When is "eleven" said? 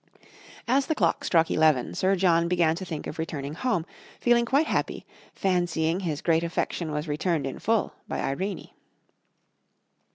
1.51-1.93